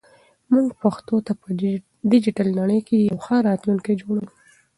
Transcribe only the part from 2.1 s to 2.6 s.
ډیجیټل